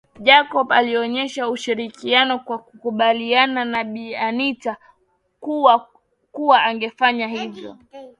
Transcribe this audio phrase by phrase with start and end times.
[0.19, 4.77] Jacob alionyesha ushirikiano kwa kukubaliana na Bi Anita
[6.31, 7.77] kuwa angefanya hivyo